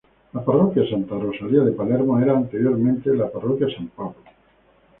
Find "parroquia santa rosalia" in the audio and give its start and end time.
0.43-1.61